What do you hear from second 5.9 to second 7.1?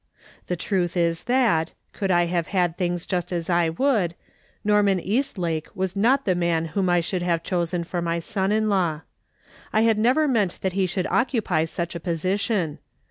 not the man whom I